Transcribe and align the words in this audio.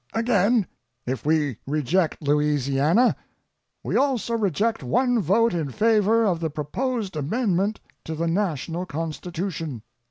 Again, 0.13 0.65
if 1.05 1.27
we 1.27 1.57
reject 1.67 2.23
Louisiana, 2.23 3.15
we 3.83 3.95
also 3.97 4.35
reject 4.35 4.81
one 4.81 5.19
vote 5.19 5.53
in 5.53 5.69
favor 5.69 6.25
of 6.25 6.39
the 6.39 6.49
proposed 6.49 7.15
amendment 7.15 7.79
to 8.05 8.15
the 8.15 8.25
national 8.27 8.87
Constitution. 8.87 9.83